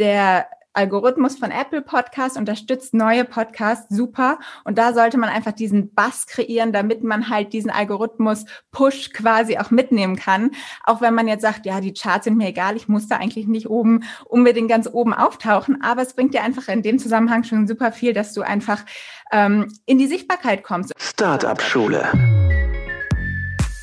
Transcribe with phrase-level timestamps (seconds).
[0.00, 4.38] der Algorithmus von Apple Podcast unterstützt neue Podcasts super.
[4.64, 9.58] Und da sollte man einfach diesen Bass kreieren, damit man halt diesen Algorithmus Push quasi
[9.58, 10.52] auch mitnehmen kann.
[10.84, 13.48] Auch wenn man jetzt sagt, ja, die Charts sind mir egal, ich muss da eigentlich
[13.48, 15.82] nicht oben unbedingt ganz oben auftauchen.
[15.82, 18.84] Aber es bringt dir einfach in dem Zusammenhang schon super viel, dass du einfach
[19.32, 20.92] ähm, in die Sichtbarkeit kommst.
[20.98, 22.08] Startup Schule.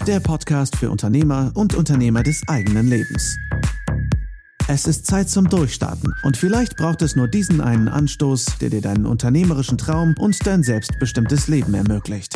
[0.07, 3.37] Der Podcast für Unternehmer und Unternehmer des eigenen Lebens.
[4.69, 8.81] Es ist Zeit zum Durchstarten und vielleicht braucht es nur diesen einen Anstoß, der dir
[8.81, 12.33] deinen unternehmerischen Traum und dein selbstbestimmtes Leben ermöglicht.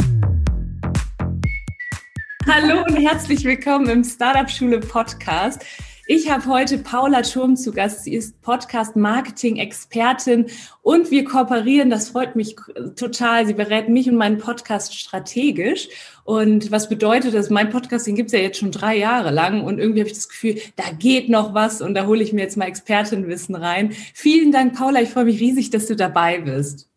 [2.47, 5.65] Hallo und herzlich willkommen im Startup Schule Podcast.
[6.13, 8.03] Ich habe heute Paula Schurm zu Gast.
[8.03, 10.47] Sie ist Podcast-Marketing-Expertin
[10.81, 11.89] und wir kooperieren.
[11.89, 12.57] Das freut mich
[12.97, 13.47] total.
[13.47, 15.87] Sie berät mich und meinen Podcast strategisch.
[16.25, 17.49] Und was bedeutet das?
[17.49, 20.17] Mein Podcast, den gibt es ja jetzt schon drei Jahre lang und irgendwie habe ich
[20.17, 23.93] das Gefühl, da geht noch was und da hole ich mir jetzt mal Expertenwissen rein.
[24.13, 25.01] Vielen Dank, Paula.
[25.01, 26.90] Ich freue mich riesig, dass du dabei bist.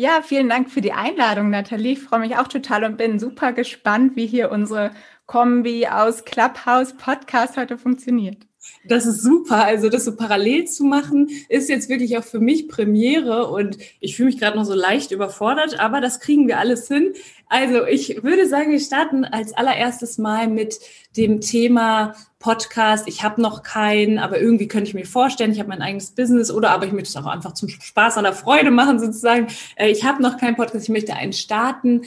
[0.00, 1.92] Ja, vielen Dank für die Einladung, Nathalie.
[1.92, 4.92] Ich freue mich auch total und bin super gespannt, wie hier unsere
[5.26, 8.46] Kombi aus Clubhouse Podcast heute funktioniert.
[8.84, 9.64] Das ist super.
[9.64, 14.16] Also das so parallel zu machen, ist jetzt wirklich auch für mich Premiere und ich
[14.16, 17.12] fühle mich gerade noch so leicht überfordert, aber das kriegen wir alles hin.
[17.48, 20.78] Also ich würde sagen, wir starten als allererstes mal mit
[21.16, 23.08] dem Thema Podcast.
[23.08, 26.50] Ich habe noch keinen, aber irgendwie könnte ich mir vorstellen, ich habe mein eigenes Business
[26.50, 29.48] oder aber ich möchte es auch einfach zum Spaß an der Freude machen sozusagen.
[29.76, 32.02] Äh, ich habe noch keinen Podcast, ich möchte einen starten.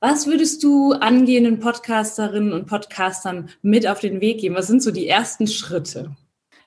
[0.00, 4.54] Was würdest du angehenden Podcasterinnen und Podcastern mit auf den Weg geben?
[4.54, 6.14] Was sind so die ersten Schritte?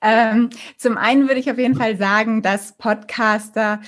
[0.02, 3.80] Ähm, zum einen würde ich auf jeden Fall sagen, dass Podcaster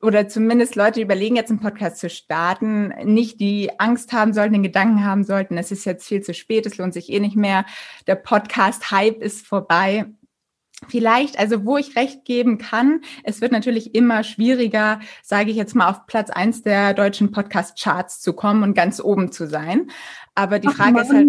[0.00, 4.64] oder zumindest Leute überlegen, jetzt einen Podcast zu starten, nicht die Angst haben sollten, den
[4.64, 7.64] Gedanken haben sollten, es ist jetzt viel zu spät, es lohnt sich eh nicht mehr,
[8.08, 10.06] der Podcast-Hype ist vorbei.
[10.88, 15.74] Vielleicht, also wo ich recht geben kann, es wird natürlich immer schwieriger, sage ich jetzt
[15.74, 19.90] mal, auf Platz eins der deutschen Podcast-Charts zu kommen und ganz oben zu sein.
[20.34, 21.28] Aber die Frage Ach, ist halt.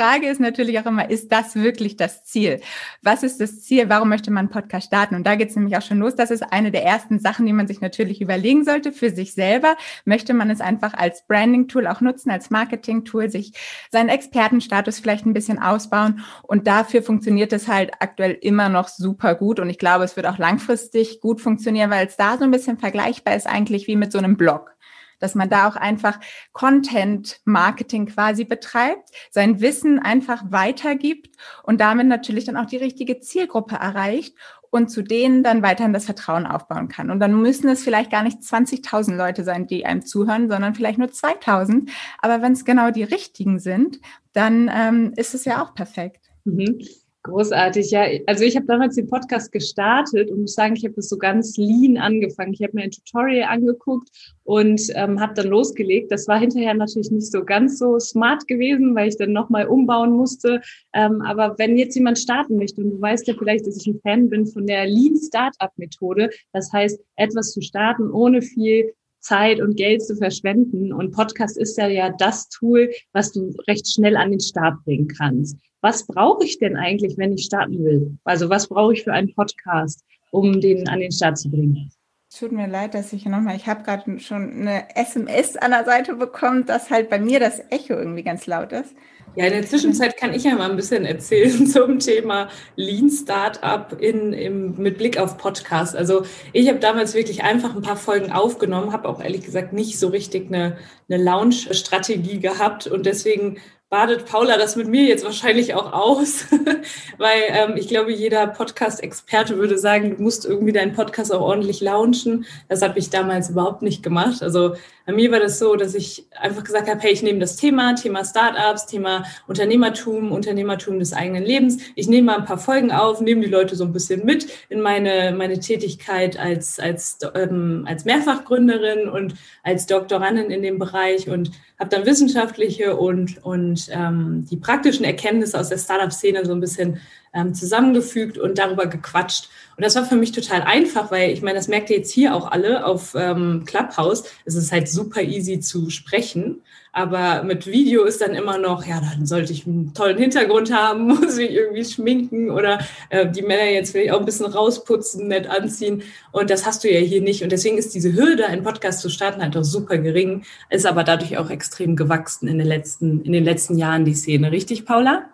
[0.00, 2.62] Frage ist natürlich auch immer, ist das wirklich das Ziel?
[3.02, 3.90] Was ist das Ziel?
[3.90, 5.14] Warum möchte man einen Podcast starten?
[5.14, 6.14] Und da geht es nämlich auch schon los.
[6.14, 9.76] Das ist eine der ersten Sachen, die man sich natürlich überlegen sollte für sich selber.
[10.06, 13.52] Möchte man es einfach als Branding-Tool auch nutzen, als Marketing-Tool, sich
[13.90, 16.24] seinen Expertenstatus vielleicht ein bisschen ausbauen?
[16.44, 19.60] Und dafür funktioniert es halt aktuell immer noch super gut.
[19.60, 22.78] Und ich glaube, es wird auch langfristig gut funktionieren, weil es da so ein bisschen
[22.78, 24.74] vergleichbar ist eigentlich wie mit so einem Blog
[25.20, 26.18] dass man da auch einfach
[26.52, 33.76] Content-Marketing quasi betreibt, sein Wissen einfach weitergibt und damit natürlich dann auch die richtige Zielgruppe
[33.76, 34.34] erreicht
[34.70, 37.10] und zu denen dann weiterhin das Vertrauen aufbauen kann.
[37.10, 40.98] Und dann müssen es vielleicht gar nicht 20.000 Leute sein, die einem zuhören, sondern vielleicht
[40.98, 41.90] nur 2.000.
[42.18, 44.00] Aber wenn es genau die richtigen sind,
[44.32, 46.30] dann ähm, ist es ja auch perfekt.
[46.44, 46.80] Mhm.
[47.22, 48.06] Großartig, ja.
[48.26, 51.58] Also ich habe damals den Podcast gestartet und muss sagen, ich habe das so ganz
[51.58, 52.54] lean angefangen.
[52.54, 54.08] Ich habe mir ein Tutorial angeguckt
[54.42, 56.10] und ähm, habe dann losgelegt.
[56.10, 60.12] Das war hinterher natürlich nicht so ganz so smart gewesen, weil ich dann nochmal umbauen
[60.12, 60.62] musste.
[60.94, 64.00] Ähm, aber wenn jetzt jemand starten möchte und du weißt ja vielleicht, dass ich ein
[64.00, 69.60] Fan bin von der Lean Startup Methode, das heißt, etwas zu starten ohne viel Zeit
[69.60, 70.90] und Geld zu verschwenden.
[70.90, 75.08] Und Podcast ist ja ja das Tool, was du recht schnell an den Start bringen
[75.08, 78.18] kannst was brauche ich denn eigentlich, wenn ich starten will?
[78.24, 81.90] Also was brauche ich für einen Podcast, um den an den Start zu bringen?
[82.36, 86.14] Tut mir leid, dass ich nochmal, ich habe gerade schon eine SMS an der Seite
[86.14, 88.94] bekommen, dass halt bei mir das Echo irgendwie ganz laut ist.
[89.36, 94.00] Ja, in der Zwischenzeit kann ich ja mal ein bisschen erzählen zum Thema Lean Startup
[94.00, 95.96] in, im, mit Blick auf Podcast.
[95.96, 99.98] Also ich habe damals wirklich einfach ein paar Folgen aufgenommen, habe auch ehrlich gesagt nicht
[99.98, 100.76] so richtig eine,
[101.08, 103.58] eine Launch-Strategie gehabt und deswegen
[103.90, 106.46] badet Paula das mit mir jetzt wahrscheinlich auch aus,
[107.18, 111.80] weil ähm, ich glaube, jeder Podcast-Experte würde sagen, du musst irgendwie deinen Podcast auch ordentlich
[111.80, 112.46] launchen.
[112.68, 114.42] Das habe ich damals überhaupt nicht gemacht.
[114.42, 114.76] Also
[115.06, 117.94] bei mir war das so, dass ich einfach gesagt habe, hey, ich nehme das Thema,
[117.94, 121.78] Thema Startups, Thema Unternehmertum, Unternehmertum des eigenen Lebens.
[121.94, 124.80] Ich nehme mal ein paar Folgen auf, nehme die Leute so ein bisschen mit in
[124.80, 131.50] meine, meine Tätigkeit als, als, ähm, als Mehrfachgründerin und als Doktorandin in dem Bereich und
[131.78, 137.00] habe dann wissenschaftliche und, und ähm, die praktischen Erkenntnisse aus der Startup-Szene so ein bisschen
[137.32, 139.48] ähm, zusammengefügt und darüber gequatscht.
[139.76, 142.34] Und das war für mich total einfach, weil ich meine, das merkt ihr jetzt hier
[142.34, 144.24] auch alle auf ähm, Clubhouse.
[144.44, 146.62] Es ist halt super easy zu sprechen.
[146.92, 151.06] Aber mit Video ist dann immer noch, ja, dann sollte ich einen tollen Hintergrund haben,
[151.06, 152.80] muss ich irgendwie schminken oder
[153.10, 156.02] äh, die Männer jetzt vielleicht auch ein bisschen rausputzen, nett anziehen.
[156.32, 157.44] Und das hast du ja hier nicht.
[157.44, 161.04] Und deswegen ist diese Hürde, einen Podcast zu starten, halt auch super gering, ist aber
[161.04, 164.50] dadurch auch extrem gewachsen in den letzten, in den letzten Jahren die Szene.
[164.50, 165.30] Richtig, Paula?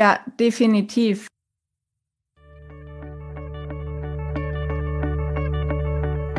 [0.00, 1.26] Ja, definitiv.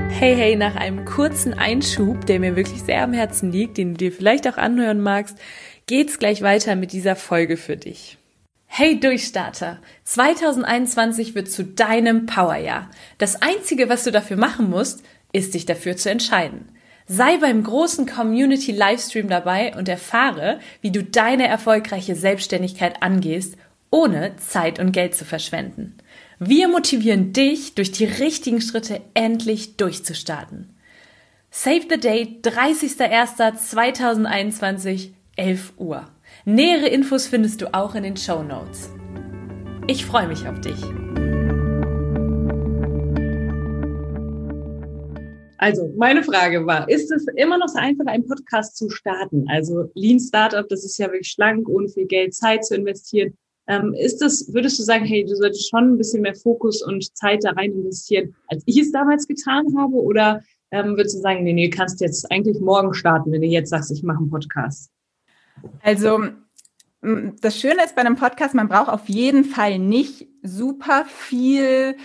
[0.09, 3.97] Hey, hey, nach einem kurzen Einschub, der mir wirklich sehr am Herzen liegt, den du
[3.97, 5.37] dir vielleicht auch anhören magst,
[5.85, 8.17] geht's gleich weiter mit dieser Folge für dich.
[8.65, 9.79] Hey Durchstarter!
[10.05, 12.89] 2021 wird zu deinem Powerjahr.
[13.19, 15.03] Das einzige, was du dafür machen musst,
[15.33, 16.69] ist dich dafür zu entscheiden.
[17.07, 23.57] Sei beim großen Community Livestream dabei und erfahre, wie du deine erfolgreiche Selbstständigkeit angehst,
[23.89, 25.97] ohne Zeit und Geld zu verschwenden.
[26.39, 30.75] Wir motivieren dich, durch die richtigen Schritte endlich durchzustarten.
[31.51, 36.07] Save the Date 30.01.2021, 11 Uhr.
[36.45, 38.89] Nähere Infos findest du auch in den Show Notes.
[39.87, 40.77] Ich freue mich auf dich.
[45.61, 49.45] Also, meine Frage war, ist es immer noch so einfach, einen Podcast zu starten?
[49.47, 53.37] Also, Lean Startup, das ist ja wirklich schlank, ohne viel Geld, Zeit zu investieren.
[53.67, 57.15] Ähm, ist das, würdest du sagen, hey, du solltest schon ein bisschen mehr Fokus und
[57.15, 59.93] Zeit da rein investieren, als ich es damals getan habe?
[59.93, 60.41] Oder
[60.71, 63.91] ähm, würdest du sagen, nee, nee, kannst jetzt eigentlich morgen starten, wenn du jetzt sagst,
[63.91, 64.89] ich mache einen Podcast?
[65.83, 66.23] Also,
[67.39, 71.97] das Schöne ist bei einem Podcast, man braucht auf jeden Fall nicht super viel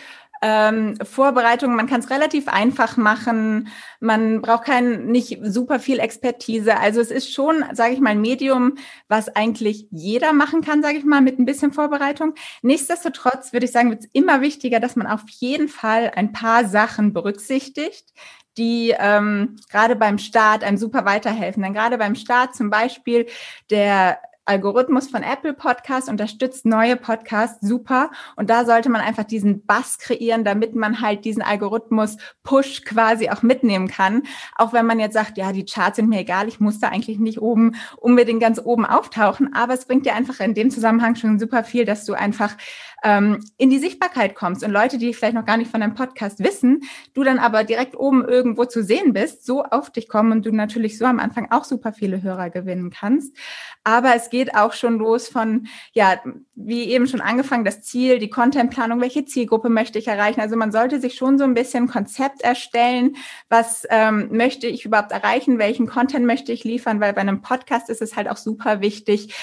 [0.42, 1.74] ähm, Vorbereitung.
[1.74, 3.68] Man kann es relativ einfach machen.
[4.00, 6.78] Man braucht kein nicht super viel Expertise.
[6.78, 8.74] Also es ist schon, sage ich mal, ein Medium,
[9.08, 12.34] was eigentlich jeder machen kann, sage ich mal, mit ein bisschen Vorbereitung.
[12.62, 16.66] Nichtsdestotrotz würde ich sagen, wird es immer wichtiger, dass man auf jeden Fall ein paar
[16.66, 18.12] Sachen berücksichtigt,
[18.58, 21.62] die ähm, gerade beim Start einem super weiterhelfen.
[21.62, 23.26] Denn gerade beim Start zum Beispiel
[23.70, 28.10] der Algorithmus von Apple Podcast unterstützt neue Podcasts super.
[28.36, 33.42] Und da sollte man einfach diesen Bass kreieren, damit man halt diesen Algorithmus-Push quasi auch
[33.42, 34.22] mitnehmen kann.
[34.54, 37.18] Auch wenn man jetzt sagt, ja, die Charts sind mir egal, ich muss da eigentlich
[37.18, 39.52] nicht oben unbedingt ganz oben auftauchen.
[39.52, 42.56] Aber es bringt dir einfach in dem Zusammenhang schon super viel, dass du einfach
[43.02, 46.40] ähm, in die Sichtbarkeit kommst und Leute, die vielleicht noch gar nicht von deinem Podcast
[46.40, 46.82] wissen,
[47.14, 50.52] du dann aber direkt oben irgendwo zu sehen bist, so auf dich kommen und du
[50.52, 53.36] natürlich so am Anfang auch super viele Hörer gewinnen kannst.
[53.84, 56.20] Aber es geht auch schon los von, ja,
[56.54, 60.40] wie eben schon angefangen, das Ziel, die Contentplanung, welche Zielgruppe möchte ich erreichen.
[60.40, 63.16] Also man sollte sich schon so ein bisschen Konzept erstellen,
[63.48, 67.90] was ähm, möchte ich überhaupt erreichen, welchen Content möchte ich liefern, weil bei einem Podcast
[67.90, 69.34] ist es halt auch super wichtig,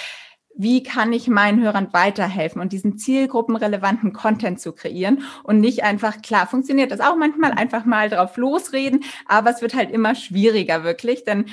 [0.55, 6.21] wie kann ich meinen Hörern weiterhelfen und diesen zielgruppenrelevanten Content zu kreieren und nicht einfach,
[6.21, 10.83] klar, funktioniert das auch manchmal, einfach mal drauf losreden, aber es wird halt immer schwieriger
[10.83, 11.45] wirklich, denn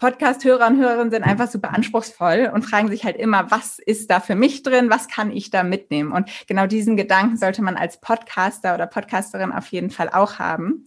[0.00, 4.18] Podcast-Hörer und Hörerinnen sind einfach super anspruchsvoll und fragen sich halt immer, was ist da
[4.18, 6.10] für mich drin, was kann ich da mitnehmen?
[6.10, 10.86] Und genau diesen Gedanken sollte man als Podcaster oder Podcasterin auf jeden Fall auch haben.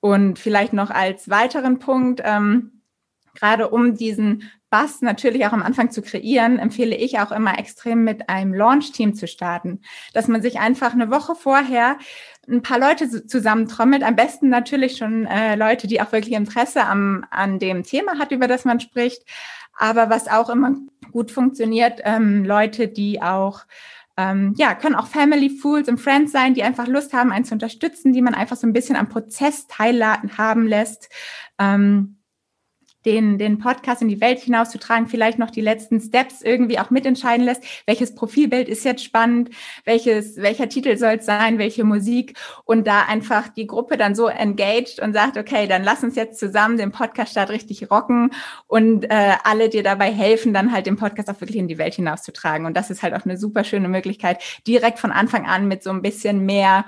[0.00, 2.82] Und vielleicht noch als weiteren Punkt, ähm,
[3.34, 8.04] gerade um diesen Bass natürlich auch am Anfang zu kreieren, empfehle ich auch immer extrem
[8.04, 9.80] mit einem Launch-Team zu starten,
[10.12, 11.98] dass man sich einfach eine Woche vorher
[12.48, 17.24] ein paar Leute zusammentrommelt, am besten natürlich schon äh, Leute, die auch wirklich Interesse am,
[17.30, 19.22] an dem Thema hat, über das man spricht,
[19.76, 20.74] aber was auch immer
[21.12, 23.62] gut funktioniert, ähm, Leute, die auch
[24.16, 27.54] ähm, ja, können auch Family, Fools und Friends sein, die einfach Lust haben, einen zu
[27.54, 31.10] unterstützen, die man einfach so ein bisschen am Prozess teilhaben lässt.
[31.58, 32.15] Ähm,
[33.06, 37.46] den, den Podcast in die Welt hinauszutragen, vielleicht noch die letzten Steps irgendwie auch mitentscheiden
[37.46, 37.62] lässt.
[37.86, 39.50] Welches Profilbild ist jetzt spannend?
[39.84, 41.58] Welches, welcher Titel soll es sein?
[41.58, 42.36] Welche Musik?
[42.64, 46.38] Und da einfach die Gruppe dann so engaged und sagt, okay, dann lass uns jetzt
[46.38, 48.32] zusammen den Podcast-Start richtig rocken
[48.66, 51.94] und äh, alle dir dabei helfen, dann halt den Podcast auch wirklich in die Welt
[51.94, 52.66] hinauszutragen.
[52.66, 55.90] Und das ist halt auch eine super schöne Möglichkeit, direkt von Anfang an mit so
[55.90, 56.84] ein bisschen mehr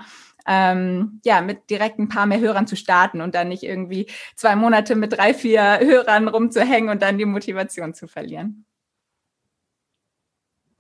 [0.49, 4.57] ähm, ja, mit direkt ein paar mehr Hörern zu starten und dann nicht irgendwie zwei
[4.57, 8.65] Monate mit drei, vier Hörern rumzuhängen und dann die Motivation zu verlieren.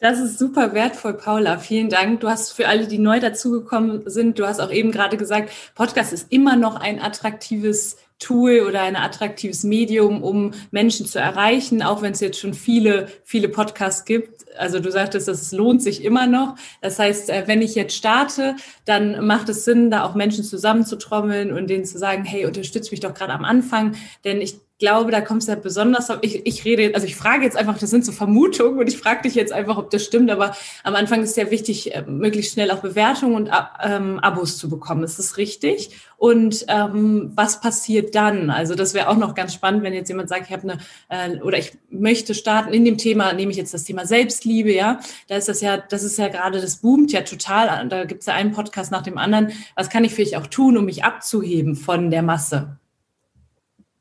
[0.01, 1.59] Das ist super wertvoll, Paula.
[1.59, 2.21] Vielen Dank.
[2.21, 6.13] Du hast für alle, die neu dazugekommen sind, du hast auch eben gerade gesagt, Podcast
[6.13, 12.03] ist immer noch ein attraktives Tool oder ein attraktives Medium, um Menschen zu erreichen, auch
[12.03, 14.47] wenn es jetzt schon viele, viele Podcasts gibt.
[14.59, 16.57] Also du sagtest, es lohnt sich immer noch.
[16.81, 21.53] Das heißt, äh, wenn ich jetzt starte, dann macht es Sinn, da auch Menschen zusammenzutrommeln
[21.53, 23.95] und denen zu sagen, hey, unterstütze mich doch gerade am Anfang,
[24.25, 26.18] denn ich glaube, da kommt es ja besonders auf.
[26.23, 29.23] Ich, ich rede, also ich frage jetzt einfach, das sind so Vermutungen und ich frage
[29.23, 32.70] dich jetzt einfach, ob das stimmt, aber am Anfang ist ja wichtig, äh, möglichst schnell
[32.70, 33.50] auch Bewertungen und
[33.82, 35.02] ähm, Abos zu bekommen.
[35.02, 35.90] Ist das richtig?
[36.16, 38.50] Und ähm, was passiert dann?
[38.50, 41.40] Also das wäre auch noch ganz spannend, wenn jetzt jemand sagt, ich habe eine äh,
[41.40, 45.37] oder ich möchte starten in dem Thema, nehme ich jetzt das Thema Selbstliebe, ja, da
[45.37, 47.88] ist das ja, das ist ja gerade, das boomt ja total.
[47.88, 49.52] Da gibt es ja einen Podcast nach dem anderen.
[49.75, 52.78] Was kann ich vielleicht auch tun, um mich abzuheben von der Masse?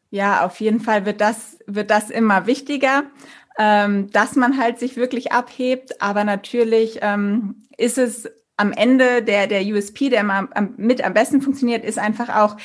[0.10, 3.04] Ja, auf jeden Fall wird das, wird das immer wichtiger,
[3.58, 6.02] ähm, dass man halt sich wirklich abhebt.
[6.02, 11.14] Aber natürlich ähm, ist es am Ende der, der USP, der mal am, mit am
[11.14, 12.58] besten funktioniert, ist einfach auch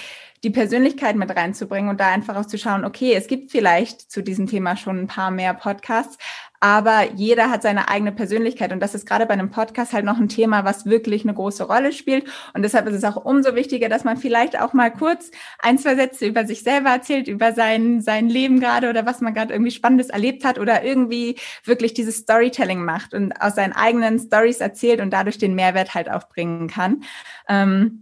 [0.43, 4.23] die Persönlichkeit mit reinzubringen und da einfach auch zu schauen, okay, es gibt vielleicht zu
[4.23, 6.19] diesem Thema schon ein paar mehr Podcasts,
[6.63, 10.19] aber jeder hat seine eigene Persönlichkeit und das ist gerade bei einem Podcast halt noch
[10.19, 13.89] ein Thema, was wirklich eine große Rolle spielt und deshalb ist es auch umso wichtiger,
[13.89, 18.01] dass man vielleicht auch mal kurz ein, zwei Sätze über sich selber erzählt, über sein,
[18.01, 22.19] sein Leben gerade oder was man gerade irgendwie Spannendes erlebt hat oder irgendwie wirklich dieses
[22.19, 26.69] Storytelling macht und aus seinen eigenen Stories erzählt und dadurch den Mehrwert halt auch bringen
[26.69, 27.03] kann.
[27.49, 28.02] Ähm,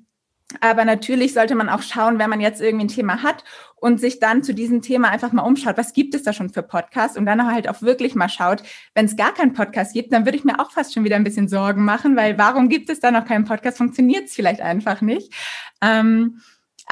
[0.60, 3.44] aber natürlich sollte man auch schauen, wenn man jetzt irgendwie ein Thema hat
[3.76, 6.62] und sich dann zu diesem Thema einfach mal umschaut, was gibt es da schon für
[6.62, 8.62] Podcasts und dann halt auch wirklich mal schaut,
[8.94, 11.24] wenn es gar keinen Podcast gibt, dann würde ich mir auch fast schon wieder ein
[11.24, 13.78] bisschen Sorgen machen, weil warum gibt es da noch keinen Podcast?
[13.78, 15.32] Funktioniert es vielleicht einfach nicht.
[15.80, 16.40] Ähm,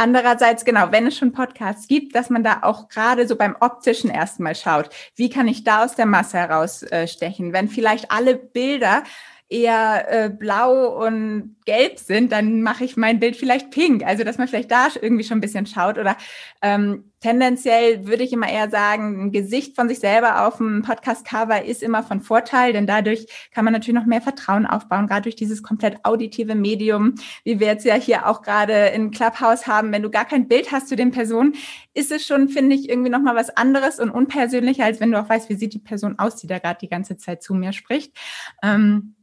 [0.00, 4.11] Andererseits, genau, wenn es schon Podcasts gibt, dass man da auch gerade so beim optischen
[4.11, 7.53] erstmal schaut, wie kann ich da aus der Masse herausstechen?
[7.53, 9.03] Wenn vielleicht alle Bilder
[9.50, 14.05] eher äh, blau und gelb sind, dann mache ich mein Bild vielleicht pink.
[14.05, 15.97] Also dass man vielleicht da irgendwie schon ein bisschen schaut.
[15.99, 16.17] Oder
[16.61, 21.64] ähm, tendenziell würde ich immer eher sagen, ein Gesicht von sich selber auf dem Podcast-Cover
[21.64, 25.37] ist immer von Vorteil, denn dadurch kann man natürlich noch mehr Vertrauen aufbauen, gerade durch
[25.37, 27.14] dieses komplett auditive Medium,
[27.45, 29.93] wie wir jetzt ja hier auch gerade in Clubhouse haben.
[29.93, 31.55] Wenn du gar kein Bild hast zu den Personen,
[31.95, 35.28] ist es schon, finde ich, irgendwie nochmal was anderes und unpersönlicher, als wenn du auch
[35.28, 38.14] weißt, wie sieht die Person aus, die da gerade die ganze Zeit zu mir spricht.
[38.62, 39.14] Ähm,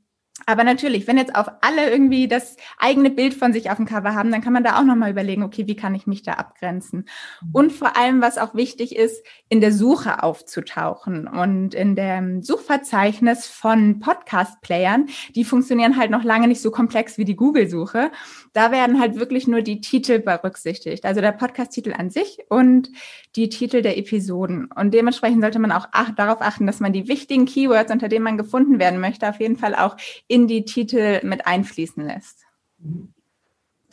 [0.47, 4.13] aber natürlich, wenn jetzt auf alle irgendwie das eigene Bild von sich auf dem Cover
[4.13, 7.07] haben, dann kann man da auch nochmal überlegen, okay, wie kann ich mich da abgrenzen?
[7.41, 7.49] Mhm.
[7.53, 13.47] Und vor allem, was auch wichtig ist, in der Suche aufzutauchen und in dem Suchverzeichnis
[13.47, 18.11] von Podcast-Playern, die funktionieren halt noch lange nicht so komplex wie die Google-Suche.
[18.53, 22.89] Da werden halt wirklich nur die Titel berücksichtigt, also der Podcast-Titel an sich und
[23.35, 24.65] die Titel der Episoden.
[24.65, 28.23] Und dementsprechend sollte man auch ach darauf achten, dass man die wichtigen Keywords, unter denen
[28.23, 32.45] man gefunden werden möchte, auf jeden Fall auch in die Titel mit einfließen lässt.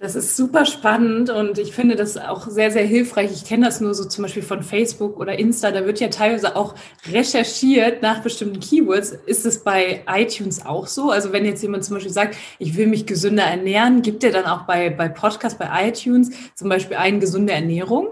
[0.02, 3.30] Das ist super spannend und ich finde das auch sehr, sehr hilfreich.
[3.30, 5.70] Ich kenne das nur so zum Beispiel von Facebook oder Insta.
[5.70, 6.74] Da wird ja teilweise auch
[7.06, 9.12] recherchiert nach bestimmten Keywords.
[9.12, 11.12] Ist es bei iTunes auch so?
[11.12, 14.46] Also wenn jetzt jemand zum Beispiel sagt, ich will mich gesünder ernähren, gibt er dann
[14.46, 18.08] auch bei, bei Podcast, bei iTunes zum Beispiel eine gesunde Ernährung?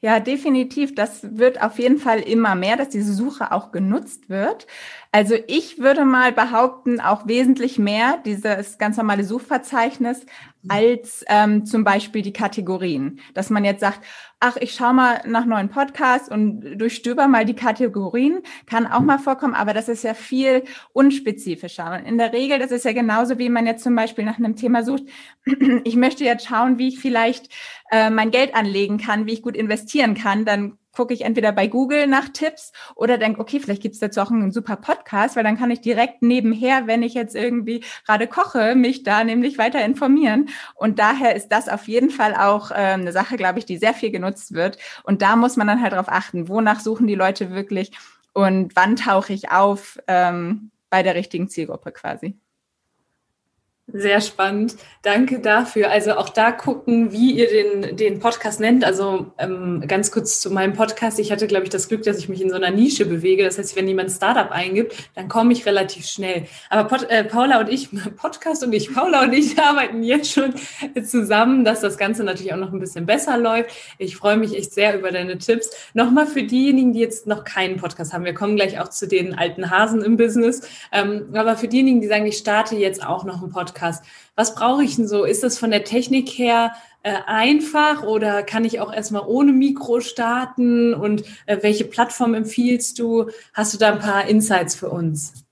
[0.00, 0.94] Ja, definitiv.
[0.94, 4.66] Das wird auf jeden Fall immer mehr, dass diese Suche auch genutzt wird.
[5.12, 10.26] Also ich würde mal behaupten, auch wesentlich mehr dieses ganz normale Suchverzeichnis
[10.68, 13.20] als ähm, zum Beispiel die Kategorien.
[13.34, 14.00] Dass man jetzt sagt,
[14.40, 19.18] ach, ich schaue mal nach neuen Podcasts und durchstöber mal die Kategorien, kann auch mal
[19.18, 21.92] vorkommen, aber das ist ja viel unspezifischer.
[21.92, 24.56] Und in der Regel, das ist ja genauso, wie man jetzt zum Beispiel nach einem
[24.56, 25.04] Thema sucht,
[25.84, 27.48] ich möchte jetzt schauen, wie ich vielleicht
[27.90, 31.66] äh, mein Geld anlegen kann, wie ich gut investieren kann, dann gucke ich entweder bei
[31.66, 35.44] Google nach Tipps oder denke, okay, vielleicht gibt es dazu auch einen super Podcast, weil
[35.44, 39.84] dann kann ich direkt nebenher, wenn ich jetzt irgendwie gerade koche, mich da nämlich weiter
[39.84, 40.48] informieren.
[40.74, 43.92] Und daher ist das auf jeden Fall auch äh, eine Sache, glaube ich, die sehr
[43.94, 44.78] viel genutzt wird.
[45.04, 47.92] Und da muss man dann halt darauf achten, wonach suchen die Leute wirklich
[48.32, 52.38] und wann tauche ich auf ähm, bei der richtigen Zielgruppe quasi.
[53.92, 54.74] Sehr spannend.
[55.02, 55.92] Danke dafür.
[55.92, 58.84] Also auch da gucken, wie ihr den, den Podcast nennt.
[58.84, 61.20] Also ähm, ganz kurz zu meinem Podcast.
[61.20, 63.44] Ich hatte, glaube ich, das Glück, dass ich mich in so einer Nische bewege.
[63.44, 66.46] Das heißt, wenn jemand Startup eingibt, dann komme ich relativ schnell.
[66.68, 70.52] Aber Pod, äh, Paula und ich, Podcast und ich, Paula und ich arbeiten jetzt schon
[71.04, 73.70] zusammen, dass das Ganze natürlich auch noch ein bisschen besser läuft.
[73.98, 75.70] Ich freue mich echt sehr über deine Tipps.
[75.94, 78.24] Nochmal für diejenigen, die jetzt noch keinen Podcast haben.
[78.24, 80.62] Wir kommen gleich auch zu den alten Hasen im Business.
[80.90, 84.04] Ähm, aber für diejenigen, die sagen, ich starte jetzt auch noch einen Podcast, Podcast.
[84.34, 85.24] Was brauche ich denn so?
[85.24, 90.00] Ist das von der Technik her äh, einfach oder kann ich auch erstmal ohne Mikro
[90.00, 90.94] starten?
[90.94, 93.30] Und äh, welche Plattform empfiehlst du?
[93.52, 95.44] Hast du da ein paar Insights für uns?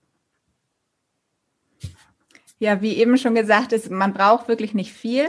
[2.58, 5.28] Ja, wie eben schon gesagt ist, man braucht wirklich nicht viel.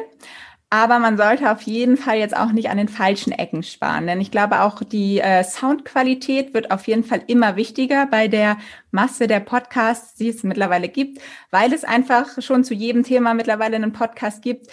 [0.76, 4.20] Aber man sollte auf jeden Fall jetzt auch nicht an den falschen Ecken sparen, denn
[4.20, 8.58] ich glaube auch die äh, Soundqualität wird auf jeden Fall immer wichtiger bei der
[8.92, 13.78] Masse der Podcasts, die es mittlerweile gibt, weil es einfach schon zu jedem Thema mittlerweile
[13.78, 14.68] einen Podcast gibt.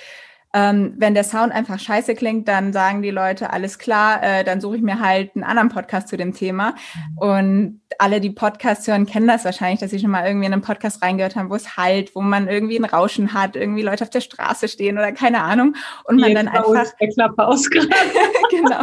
[0.54, 4.60] Ähm, wenn der Sound einfach scheiße klingt, dann sagen die Leute, alles klar, äh, dann
[4.60, 6.70] suche ich mir halt einen anderen Podcast zu dem Thema.
[6.70, 7.18] Mhm.
[7.18, 10.62] Und alle, die Podcasts hören, kennen das wahrscheinlich, dass sie schon mal irgendwie in einen
[10.62, 14.10] Podcast reingehört haben, wo es halt, wo man irgendwie ein Rauschen hat, irgendwie Leute auf
[14.10, 15.74] der Straße stehen oder keine Ahnung.
[16.04, 16.92] Und man dann einfach.
[17.00, 17.42] Der Klappe
[18.50, 18.82] genau.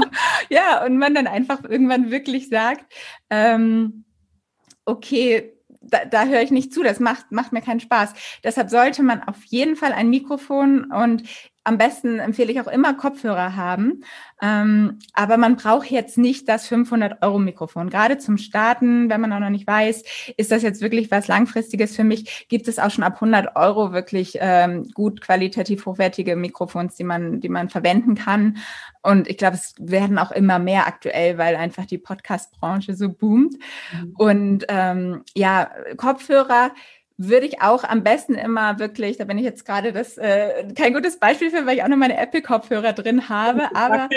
[0.49, 2.85] Ja, und man dann einfach irgendwann wirklich sagt,
[3.29, 4.05] ähm,
[4.85, 8.13] okay, da, da höre ich nicht zu, das macht, macht mir keinen Spaß.
[8.43, 11.23] Deshalb sollte man auf jeden Fall ein Mikrofon und
[11.63, 14.03] am besten empfehle ich auch immer Kopfhörer haben.
[14.41, 17.89] Ähm, aber man braucht jetzt nicht das 500 Euro Mikrofon.
[17.89, 20.03] Gerade zum Starten, wenn man auch noch nicht weiß,
[20.37, 23.91] ist das jetzt wirklich was Langfristiges für mich, gibt es auch schon ab 100 Euro
[23.91, 28.57] wirklich ähm, gut qualitativ hochwertige Mikrofons, die man, die man verwenden kann.
[29.01, 33.55] Und ich glaube, es werden auch immer mehr aktuell, weil einfach die Podcast-Branche so boomt.
[33.93, 34.13] Mhm.
[34.17, 36.71] Und ähm, ja, Kopfhörer
[37.21, 40.93] würde ich auch am besten immer wirklich, da bin ich jetzt gerade das äh, kein
[40.93, 44.09] gutes Beispiel für, weil ich auch noch meine Apple-Kopfhörer drin habe, aber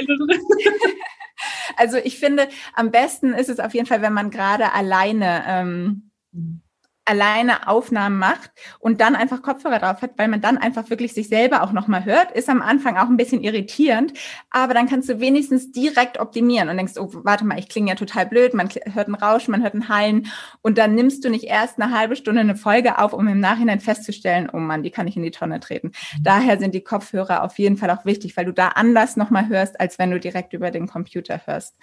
[1.76, 6.10] also ich finde, am besten ist es auf jeden Fall, wenn man gerade alleine ähm,
[6.32, 6.61] mhm
[7.04, 11.28] alleine Aufnahmen macht und dann einfach Kopfhörer drauf hat, weil man dann einfach wirklich sich
[11.28, 14.12] selber auch nochmal hört, ist am Anfang auch ein bisschen irritierend,
[14.50, 17.96] aber dann kannst du wenigstens direkt optimieren und denkst, oh, warte mal, ich klinge ja
[17.96, 20.28] total blöd, man hört einen Rausch, man hört einen Hallen
[20.60, 23.80] und dann nimmst du nicht erst eine halbe Stunde eine Folge auf, um im Nachhinein
[23.80, 25.88] festzustellen, oh Mann, die kann ich in die Tonne treten.
[25.88, 26.22] Mhm.
[26.22, 29.80] Daher sind die Kopfhörer auf jeden Fall auch wichtig, weil du da anders nochmal hörst,
[29.80, 31.76] als wenn du direkt über den Computer hörst.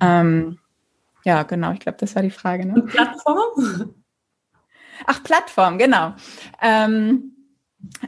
[0.00, 0.58] Ähm,
[1.24, 2.66] ja, genau, ich glaube, das war die Frage.
[2.66, 2.74] Ne?
[2.74, 3.94] Und Plattform?
[5.06, 6.14] Ach, Plattform, genau.
[6.60, 7.34] Ähm,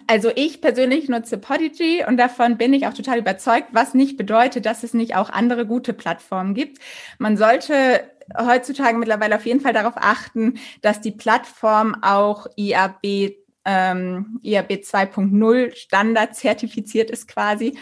[0.06, 4.66] also ich persönlich nutze Podigy und davon bin ich auch total überzeugt, was nicht bedeutet,
[4.66, 6.78] dass es nicht auch andere gute Plattformen gibt.
[7.18, 14.40] Man sollte heutzutage mittlerweile auf jeden Fall darauf achten, dass die Plattform auch IAB, ähm,
[14.42, 17.78] IAB 2.0 Standard zertifiziert ist quasi.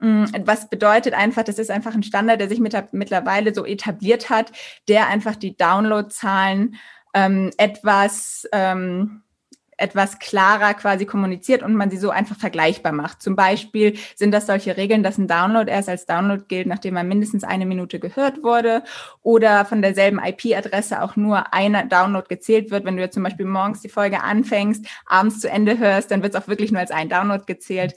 [0.00, 4.28] Mm, was bedeutet einfach, das ist einfach ein Standard, der sich mit, mittlerweile so etabliert
[4.28, 4.52] hat,
[4.88, 6.76] der einfach die Downloadzahlen
[7.16, 9.22] ähm, etwas, ähm,
[9.78, 13.22] etwas klarer quasi kommuniziert und man sie so einfach vergleichbar macht.
[13.22, 17.04] Zum Beispiel sind das solche Regeln, dass ein Download erst als Download gilt, nachdem er
[17.04, 18.84] mindestens eine Minute gehört wurde
[19.22, 22.84] oder von derselben IP-Adresse auch nur eine Download gezählt wird.
[22.84, 26.34] Wenn du jetzt zum Beispiel morgens die Folge anfängst, abends zu Ende hörst, dann wird
[26.34, 27.94] es auch wirklich nur als ein Download gezählt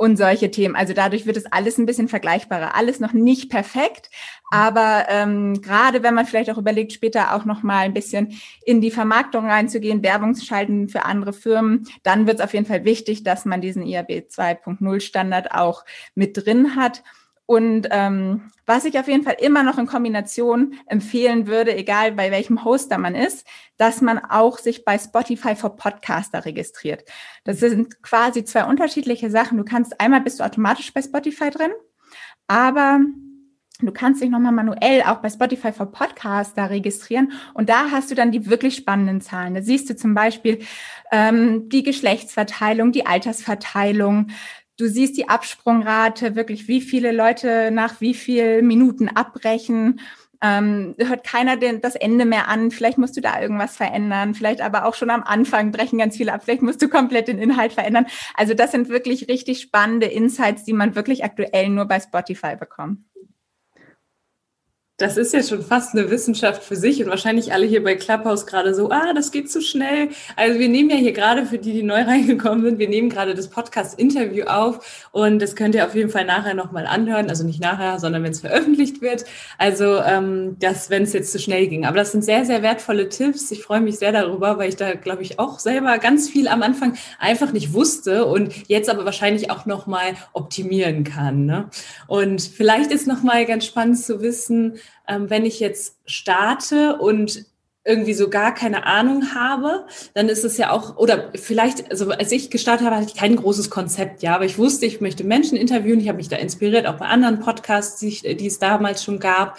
[0.00, 0.76] und solche Themen.
[0.76, 2.74] Also dadurch wird es alles ein bisschen vergleichbarer.
[2.74, 4.08] Alles noch nicht perfekt,
[4.50, 8.80] aber ähm, gerade wenn man vielleicht auch überlegt, später auch noch mal ein bisschen in
[8.80, 12.86] die Vermarktung reinzugehen, Werbung zu schalten für andere Firmen, dann wird es auf jeden Fall
[12.86, 17.02] wichtig, dass man diesen IAB 2.0 Standard auch mit drin hat.
[17.50, 22.30] Und ähm, was ich auf jeden Fall immer noch in Kombination empfehlen würde, egal bei
[22.30, 23.44] welchem Hoster man ist,
[23.76, 27.02] dass man auch sich bei Spotify for Podcaster registriert.
[27.42, 29.58] Das sind quasi zwei unterschiedliche Sachen.
[29.58, 31.72] Du kannst einmal bist du automatisch bei Spotify drin,
[32.46, 33.00] aber
[33.82, 38.14] Du kannst dich nochmal manuell auch bei Spotify for Podcaster registrieren und da hast du
[38.14, 39.54] dann die wirklich spannenden Zahlen.
[39.54, 40.58] Da siehst du zum Beispiel
[41.10, 44.28] ähm, die Geschlechtsverteilung, die Altersverteilung,
[44.80, 50.00] Du siehst die Absprungrate, wirklich wie viele Leute nach wie vielen Minuten abbrechen.
[50.40, 52.70] Ähm, hört keiner den, das Ende mehr an.
[52.70, 54.34] Vielleicht musst du da irgendwas verändern.
[54.34, 56.44] Vielleicht aber auch schon am Anfang brechen ganz viele ab.
[56.44, 58.06] Vielleicht musst du komplett den Inhalt verändern.
[58.34, 63.00] Also das sind wirklich richtig spannende Insights, die man wirklich aktuell nur bei Spotify bekommt.
[65.00, 68.46] Das ist ja schon fast eine Wissenschaft für sich und wahrscheinlich alle hier bei Clubhouse
[68.46, 70.10] gerade so, ah, das geht zu schnell.
[70.36, 73.34] Also wir nehmen ja hier gerade für die, die neu reingekommen sind, wir nehmen gerade
[73.34, 77.30] das Podcast-Interview auf und das könnt ihr auf jeden Fall nachher nochmal anhören.
[77.30, 79.24] Also nicht nachher, sondern wenn es veröffentlicht wird.
[79.56, 81.86] Also ähm, das, wenn es jetzt zu schnell ging.
[81.86, 83.50] Aber das sind sehr, sehr wertvolle Tipps.
[83.52, 86.62] Ich freue mich sehr darüber, weil ich da, glaube ich, auch selber ganz viel am
[86.62, 91.46] Anfang einfach nicht wusste und jetzt aber wahrscheinlich auch nochmal optimieren kann.
[91.46, 91.70] Ne?
[92.06, 94.78] Und vielleicht ist nochmal ganz spannend zu wissen,
[95.08, 97.44] ähm, wenn ich jetzt starte und
[97.84, 102.30] irgendwie so gar keine Ahnung habe, dann ist es ja auch, oder vielleicht, also als
[102.30, 105.56] ich gestartet habe, hatte ich kein großes Konzept, ja, aber ich wusste, ich möchte Menschen
[105.56, 109.18] interviewen, ich habe mich da inspiriert, auch bei anderen Podcasts, die, die es damals schon
[109.18, 109.58] gab.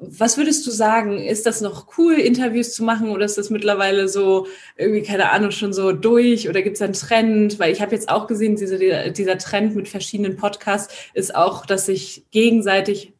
[0.00, 1.18] Was würdest du sagen?
[1.18, 5.50] Ist das noch cool, Interviews zu machen oder ist das mittlerweile so irgendwie, keine Ahnung,
[5.50, 7.58] schon so durch oder gibt es einen Trend?
[7.58, 8.78] Weil ich habe jetzt auch gesehen, diese,
[9.10, 13.12] dieser Trend mit verschiedenen Podcasts ist auch, dass sich gegenseitig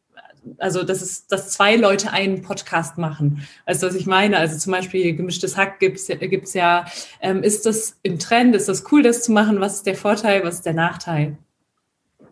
[0.57, 3.47] also das ist, dass zwei Leute einen Podcast machen.
[3.65, 4.37] Du, was ich meine?
[4.37, 6.85] Also zum Beispiel gemischtes Hack gibt's gibt's ja.
[7.21, 8.55] Ähm, ist das im Trend?
[8.55, 9.59] Ist das cool, das zu machen?
[9.59, 10.43] Was ist der Vorteil?
[10.43, 11.37] Was ist der Nachteil?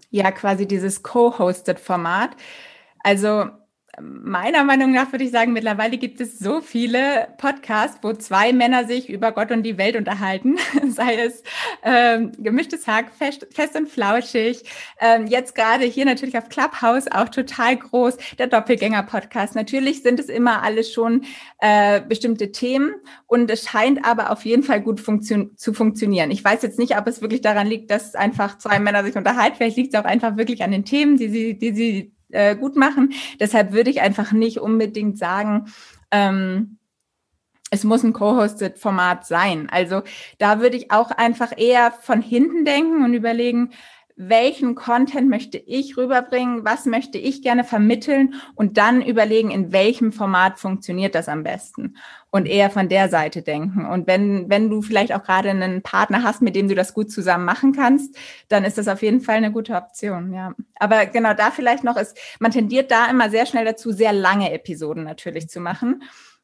[0.10, 2.32] Ja, quasi dieses Co-hosted Format.
[3.04, 3.50] Also
[3.99, 8.86] meiner Meinung nach würde ich sagen, mittlerweile gibt es so viele Podcasts, wo zwei Männer
[8.86, 10.57] sich über Gott und die Welt unterhalten,
[10.88, 11.41] sei es
[11.81, 14.63] ähm, gemischtes Hack, fest, fest und flauschig.
[14.99, 19.55] Ähm, jetzt gerade hier natürlich auf Clubhouse auch total groß, der Doppelgänger-Podcast.
[19.55, 21.25] Natürlich sind es immer alles schon
[21.60, 22.93] äh, bestimmte Themen
[23.25, 26.29] und es scheint aber auf jeden Fall gut funktio zu funktionieren.
[26.29, 29.55] Ich weiß jetzt nicht, ob es wirklich daran liegt, dass einfach zwei Männer sich unterhalten.
[29.57, 32.75] Vielleicht liegt es auch einfach wirklich an den Themen, die sie, die sie äh, gut
[32.75, 33.13] machen.
[33.39, 35.71] Deshalb würde ich einfach nicht unbedingt sagen,
[36.11, 36.77] ähm,
[37.69, 39.69] es muss ein co-hosted Format sein.
[39.69, 40.03] Also
[40.37, 43.71] da würde ich auch einfach eher von hinten denken und überlegen,
[44.17, 50.12] welchen Content möchte ich rüberbringen, was möchte ich gerne vermitteln und dann überlegen, in welchem
[50.12, 51.97] Format funktioniert das am besten
[52.32, 53.86] und eher von der Seite denken.
[53.86, 57.12] Und wenn, wenn du vielleicht auch gerade einen Partner hast, mit dem du das gut
[57.12, 58.17] zusammen machen kannst,
[58.49, 60.53] dann ist das auf jeden Fall eine gute Option, ja.
[60.80, 64.51] Aber genau da vielleicht noch ist, man tendiert da immer sehr schnell dazu, sehr lange
[64.51, 66.01] Episoden natürlich zu machen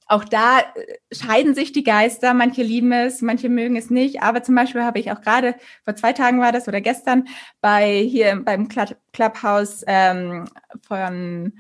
[0.07, 2.33] auch da äh, scheiden sich die Geister.
[2.33, 4.21] Manche lieben es, manche mögen es nicht.
[4.21, 7.27] Aber zum Beispiel habe ich auch gerade vor zwei Tagen war das oder gestern
[7.61, 10.45] bei hier beim Clubhouse ähm,
[10.87, 11.53] von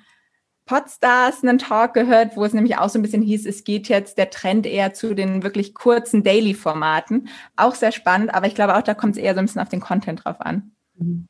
[0.65, 4.17] Podstars einen Talk gehört, wo es nämlich auch so ein bisschen hieß, es geht jetzt
[4.17, 7.27] der Trend eher zu den wirklich kurzen Daily-Formaten.
[7.57, 9.69] Auch sehr spannend, aber ich glaube auch, da kommt es eher so ein bisschen auf
[9.69, 10.71] den Content drauf an.
[10.95, 11.27] Mhm.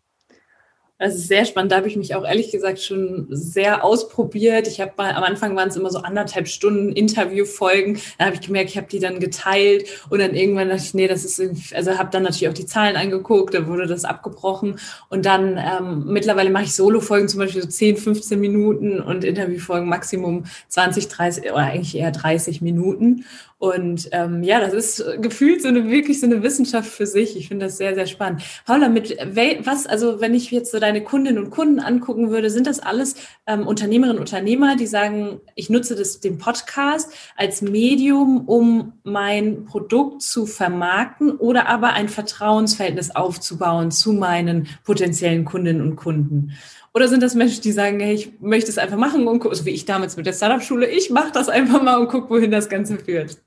[1.03, 1.73] Das ist sehr spannend.
[1.73, 4.69] Da habe ich mich auch ehrlich gesagt schon sehr ausprobiert.
[4.69, 7.99] Ich habe mal am Anfang waren es immer so anderthalb Stunden Interviewfolgen.
[8.17, 11.09] Da habe ich gemerkt, ich habe die dann geteilt und dann irgendwann dachte ich, nee,
[11.09, 15.25] das ist also habe dann natürlich auch die Zahlen angeguckt, da wurde das abgebrochen und
[15.25, 20.45] dann ähm, mittlerweile mache ich Solo-Folgen zum Beispiel so 10, 15 Minuten und Interviewfolgen Maximum
[20.69, 23.25] 20, 30 oder eigentlich eher 30 Minuten
[23.63, 27.37] und ähm, ja, das ist gefühlt so eine wirklich so eine Wissenschaft für sich.
[27.37, 28.43] Ich finde das sehr, sehr spannend.
[28.65, 29.15] Paula, mit
[29.63, 33.15] was, also wenn ich jetzt so deine Kundinnen und Kunden angucken würde, sind das alles
[33.47, 39.63] ähm, Unternehmerinnen und Unternehmer, die sagen, ich nutze das, den Podcast als Medium, um mein
[39.63, 46.51] Produkt zu vermarkten oder aber ein Vertrauensverhältnis aufzubauen zu meinen potenziellen Kundinnen und Kunden?
[46.93, 49.71] Oder sind das Menschen, die sagen, hey, ich möchte es einfach machen und so wie
[49.71, 52.99] ich damals mit der Startup-Schule, ich mache das einfach mal und gucke, wohin das Ganze
[52.99, 53.39] führt?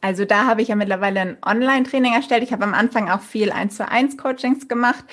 [0.00, 2.42] Also da habe ich ja mittlerweile ein Online-Training erstellt.
[2.42, 5.04] Ich habe am Anfang auch viel 1 zu 1 Coachings gemacht.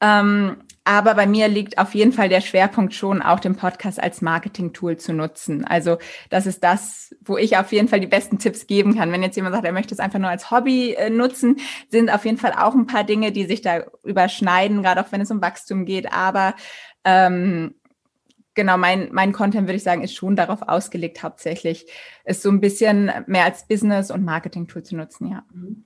[0.00, 4.20] Ähm, aber bei mir liegt auf jeden Fall der Schwerpunkt schon, auch den Podcast als
[4.20, 5.64] Marketing-Tool zu nutzen.
[5.64, 9.12] Also das ist das, wo ich auf jeden Fall die besten Tipps geben kann.
[9.12, 12.24] Wenn jetzt jemand sagt, er möchte es einfach nur als Hobby äh, nutzen, sind auf
[12.24, 15.40] jeden Fall auch ein paar Dinge, die sich da überschneiden, gerade auch wenn es um
[15.40, 16.12] Wachstum geht.
[16.12, 16.54] Aber
[17.04, 17.76] ähm,
[18.54, 21.86] genau, mein, mein Content, würde ich sagen, ist schon darauf ausgelegt, hauptsächlich
[22.24, 25.44] es so ein bisschen mehr als Business- und Marketing-Tool zu nutzen, ja.
[25.52, 25.84] Mhm.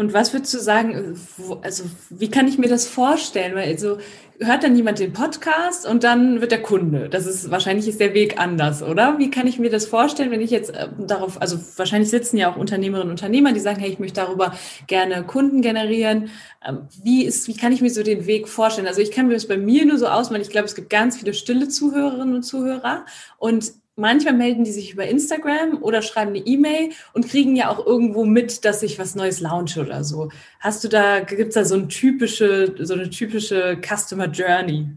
[0.00, 1.14] Und was würdest du sagen,
[1.60, 3.54] also wie kann ich mir das vorstellen?
[3.54, 3.98] Weil also
[4.38, 7.10] hört dann jemand den Podcast und dann wird der Kunde.
[7.10, 9.18] Das ist wahrscheinlich ist der Weg anders, oder?
[9.18, 12.50] Wie kann ich mir das vorstellen, wenn ich jetzt äh, darauf, also wahrscheinlich sitzen ja
[12.50, 14.54] auch Unternehmerinnen und Unternehmer, die sagen, hey, ich möchte darüber
[14.86, 16.30] gerne Kunden generieren.
[16.66, 18.88] Ähm, wie ist, wie kann ich mir so den Weg vorstellen?
[18.88, 20.40] Also ich kann mir das bei mir nur so ausmalen.
[20.40, 23.04] Ich glaube, es gibt ganz viele stille Zuhörerinnen und Zuhörer
[23.36, 27.84] und manchmal melden die sich über Instagram oder schreiben eine E-Mail und kriegen ja auch
[27.86, 30.30] irgendwo mit, dass ich was Neues launche oder so.
[30.58, 34.88] Hast du da, gibt es da so, ein typische, so eine typische Customer Journey?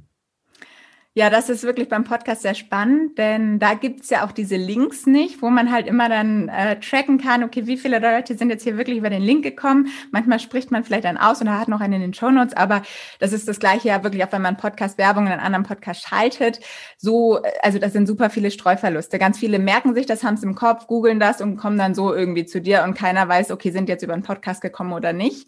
[1.15, 5.06] Ja, das ist wirklich beim Podcast sehr spannend, denn da gibt's ja auch diese Links
[5.06, 8.63] nicht, wo man halt immer dann äh, tracken kann, okay, wie viele Leute sind jetzt
[8.63, 9.89] hier wirklich über den Link gekommen.
[10.10, 12.82] Manchmal spricht man vielleicht einen aus und hat noch einen in den Show Notes, aber
[13.19, 16.62] das ist das Gleiche ja wirklich auch, wenn man Podcast-Werbung in einen anderen Podcast schaltet.
[16.97, 19.19] So, also das sind super viele Streuverluste.
[19.19, 22.12] Ganz viele merken sich das, haben es im Kopf, googeln das und kommen dann so
[22.12, 25.47] irgendwie zu dir und keiner weiß, okay, sind jetzt über einen Podcast gekommen oder nicht.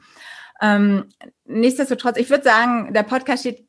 [0.62, 1.06] Ähm,
[1.46, 3.66] nichtsdestotrotz, ich würde sagen, der Podcast steht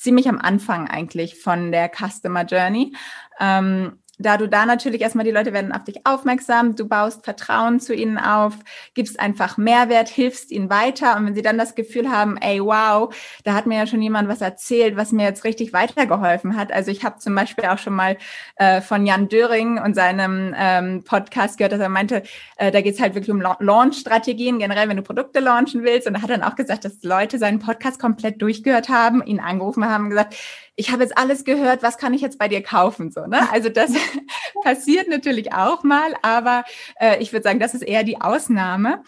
[0.00, 2.94] ziemlich am Anfang eigentlich von der Customer Journey.
[3.38, 7.80] Ähm, da du da natürlich erstmal die Leute werden auf dich aufmerksam, du baust Vertrauen
[7.80, 8.54] zu ihnen auf,
[8.94, 13.14] gibst einfach Mehrwert, hilfst ihnen weiter und wenn sie dann das Gefühl haben, ey wow,
[13.44, 16.70] da hat mir ja schon jemand was erzählt, was mir jetzt richtig weitergeholfen hat.
[16.70, 18.18] Also ich habe zum Beispiel auch schon mal
[18.56, 22.22] äh, von Jan Döring und seinem ähm, Podcast gehört, dass er meinte,
[22.56, 26.14] äh, da geht es halt wirklich um Launch-Strategien, generell wenn du Produkte launchen willst und
[26.14, 30.04] er hat dann auch gesagt, dass Leute seinen Podcast komplett durchgehört haben, ihn angerufen haben
[30.04, 30.36] und gesagt,
[30.76, 33.10] ich habe jetzt alles gehört, was kann ich jetzt bei dir kaufen?
[33.10, 33.50] So, ne?
[33.52, 33.92] Also das
[34.62, 36.64] passiert natürlich auch mal, aber
[36.98, 39.02] äh, ich würde sagen, das ist eher die Ausnahme.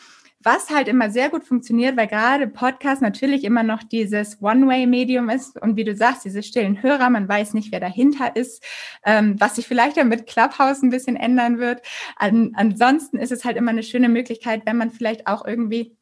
[0.45, 5.63] Was halt immer sehr gut funktioniert, weil gerade Podcast natürlich immer noch dieses One-Way-Medium ist
[5.63, 8.65] und wie du sagst, diese stillen Hörer, man weiß nicht, wer dahinter ist,
[9.05, 11.83] ähm, was sich vielleicht ja mit Clubhouse ein bisschen ändern wird.
[12.17, 15.97] An, ansonsten ist es halt immer eine schöne Möglichkeit, wenn man vielleicht auch irgendwie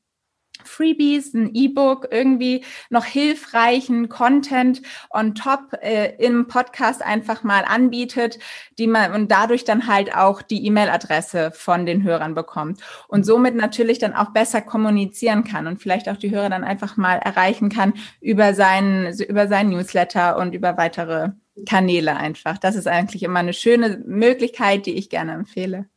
[0.65, 8.39] Freebies, ein E-Book, irgendwie noch hilfreichen Content on top äh, im Podcast einfach mal anbietet,
[8.79, 13.55] die man und dadurch dann halt auch die E-Mail-Adresse von den Hörern bekommt und somit
[13.55, 17.69] natürlich dann auch besser kommunizieren kann und vielleicht auch die Hörer dann einfach mal erreichen
[17.69, 21.31] kann über seinen über seinen Newsletter und über weitere
[21.67, 22.59] Kanäle einfach.
[22.59, 25.89] Das ist eigentlich immer eine schöne Möglichkeit, die ich gerne empfehle.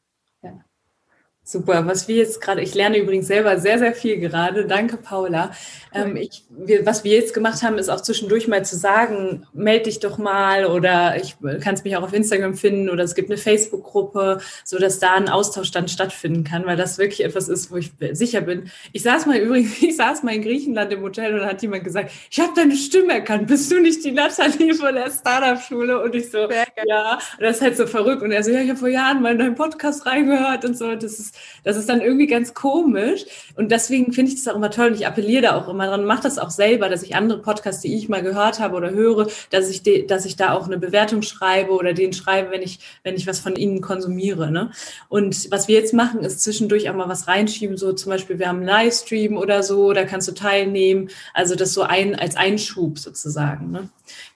[1.46, 4.66] Super, was wir jetzt gerade, ich lerne übrigens selber sehr, sehr viel gerade.
[4.66, 5.52] Danke, Paula.
[5.94, 9.86] Ähm, ich, wir, was wir jetzt gemacht haben, ist auch zwischendurch mal zu sagen, melde
[9.86, 13.38] dich doch mal oder ich kannst mich auch auf Instagram finden oder es gibt eine
[13.38, 17.78] Facebook-Gruppe, so dass da ein Austausch dann stattfinden kann, weil das wirklich etwas ist, wo
[17.78, 18.72] ich sicher bin.
[18.92, 21.84] Ich saß mal übrigens, ich saß mal in Griechenland im Hotel und da hat jemand
[21.84, 26.02] gesagt, ich habe deine Stimme erkannt, bist du nicht die Nathalie von der Startup-Schule?
[26.02, 28.24] Und ich so, ja, und das ist halt so verrückt.
[28.24, 30.96] Und er so, ja, ich habe vor Jahren mal in deinen Podcast reingehört und so.
[30.96, 33.26] Das ist, das ist dann irgendwie ganz komisch.
[33.56, 36.06] Und deswegen finde ich das auch immer toll und ich appelliere da auch immer dran,
[36.06, 39.28] mache das auch selber, dass ich andere Podcasts, die ich mal gehört habe oder höre,
[39.50, 42.80] dass ich, de, dass ich da auch eine Bewertung schreibe oder den schreibe, wenn ich,
[43.04, 44.52] wenn ich was von ihnen konsumiere.
[44.52, 44.72] Ne?
[45.10, 48.48] Und was wir jetzt machen, ist zwischendurch auch mal was reinschieben, so zum Beispiel, wir
[48.48, 51.10] haben einen Livestream oder so, da kannst du teilnehmen.
[51.34, 53.72] Also das so ein, als Einschub sozusagen.
[53.72, 53.90] Ne?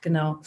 [0.08, 0.38] Genau.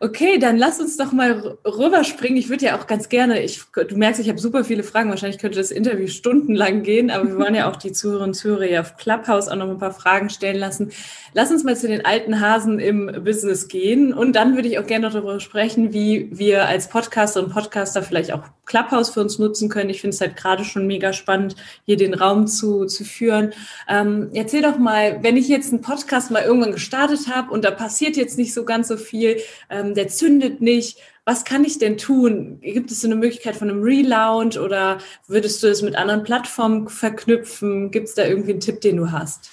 [0.00, 2.38] Okay, dann lass uns doch mal rüberspringen.
[2.38, 5.10] Ich würde ja auch ganz gerne, ich, du merkst, ich habe super viele Fragen.
[5.10, 8.64] Wahrscheinlich könnte das Interview stundenlang gehen, aber wir wollen ja auch die Zuhörerinnen und Zuhörer
[8.64, 10.90] ja auf Clubhouse auch noch ein paar Fragen stellen lassen.
[11.34, 14.14] Lass uns mal zu den alten Hasen im Business gehen.
[14.14, 18.02] Und dann würde ich auch gerne noch darüber sprechen, wie wir als Podcaster und Podcaster
[18.02, 19.90] vielleicht auch Clubhouse für uns nutzen können.
[19.90, 23.52] Ich finde es halt gerade schon mega spannend, hier den Raum zu, zu führen.
[23.86, 27.70] Ähm, erzähl doch mal, wenn ich jetzt einen Podcast mal irgendwann gestartet habe und da
[27.70, 30.98] passiert jetzt nicht so ganz so viel, ähm, der zündet nicht.
[31.24, 32.58] Was kann ich denn tun?
[32.60, 36.88] Gibt es so eine Möglichkeit von einem Relaunch oder würdest du es mit anderen Plattformen
[36.88, 37.90] verknüpfen?
[37.90, 39.50] Gibt es da irgendwie einen Tipp, den du hast?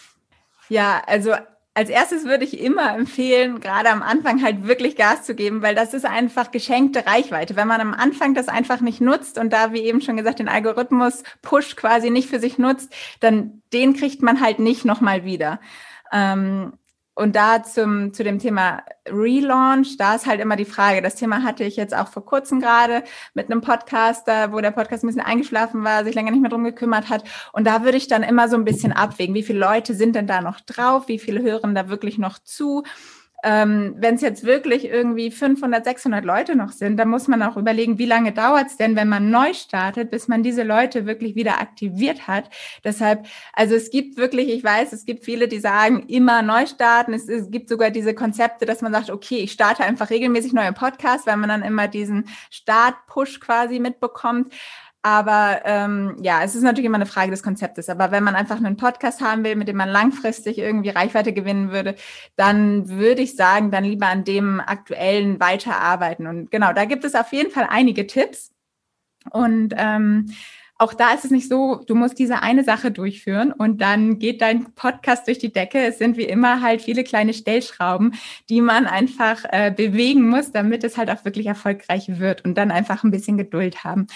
[0.70, 1.34] Ja, also
[1.78, 5.76] als erstes würde ich immer empfehlen, gerade am Anfang halt wirklich Gas zu geben, weil
[5.76, 7.56] das ist einfach geschenkte Reichweite.
[7.56, 10.50] Wenn man am Anfang das einfach nicht nutzt und da, wie eben schon gesagt, den
[10.50, 15.60] Algorithmus Push quasi nicht für sich nutzt, dann den kriegt man halt nicht nochmal wieder.
[16.12, 16.74] Ähm,
[17.17, 21.41] und da zum, zu dem Thema Relaunch, da ist halt immer die Frage, das Thema
[21.41, 23.03] hatte ich jetzt auch vor kurzem gerade
[23.34, 26.63] mit einem Podcaster, wo der Podcast ein bisschen eingeschlafen war, sich länger nicht mehr drum
[26.63, 27.23] gekümmert hat.
[27.53, 30.27] Und da würde ich dann immer so ein bisschen abwägen, wie viele Leute sind denn
[30.27, 32.84] da noch drauf, wie viele hören da wirklich noch zu
[33.43, 37.56] ähm, Wenn es jetzt wirklich irgendwie 500, 600 Leute noch sind, dann muss man auch
[37.56, 41.36] überlegen, wie lange dauert es denn, wenn man neu startet, bis man diese Leute wirklich
[41.36, 42.50] wieder aktiviert hat.
[42.84, 47.13] Deshalb, also es gibt wirklich, ich weiß, es gibt viele, die sagen, immer neu starten.
[47.13, 50.73] Es, es gibt sogar diese Konzepte, dass man sagt, okay, ich starte einfach regelmäßig neue
[50.73, 54.52] Podcasts, weil man dann immer diesen Start-Push quasi mitbekommt.
[55.03, 57.88] Aber ähm, ja, es ist natürlich immer eine Frage des Konzeptes.
[57.89, 61.71] Aber wenn man einfach einen Podcast haben will, mit dem man langfristig irgendwie Reichweite gewinnen
[61.71, 61.95] würde,
[62.36, 66.27] dann würde ich sagen, dann lieber an dem aktuellen weiterarbeiten.
[66.27, 68.51] Und genau, da gibt es auf jeden Fall einige Tipps.
[69.31, 70.33] Und ähm,
[70.79, 74.41] auch da ist es nicht so, du musst diese eine Sache durchführen und dann geht
[74.41, 75.79] dein Podcast durch die Decke.
[75.79, 78.13] Es sind wie immer halt viele kleine Stellschrauben,
[78.49, 82.69] die man einfach äh, bewegen muss, damit es halt auch wirklich erfolgreich wird und dann
[82.69, 84.07] einfach ein bisschen Geduld haben.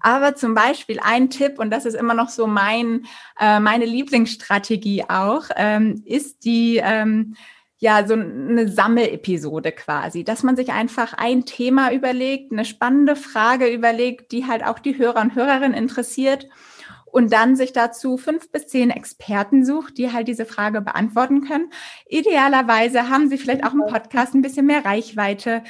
[0.00, 3.06] Aber zum Beispiel ein Tipp, und das ist immer noch so mein,
[3.38, 7.36] äh, meine Lieblingsstrategie auch, ähm, ist die, ähm,
[7.78, 13.68] ja, so eine Sammelepisode quasi, dass man sich einfach ein Thema überlegt, eine spannende Frage
[13.68, 16.48] überlegt, die halt auch die Hörer und Hörerinnen interessiert
[17.06, 21.70] und dann sich dazu fünf bis zehn Experten sucht, die halt diese Frage beantworten können.
[22.08, 25.62] Idealerweise haben sie vielleicht auch im Podcast ein bisschen mehr Reichweite